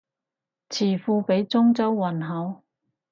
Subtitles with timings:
[0.71, 2.63] 詞庫畀中州韻好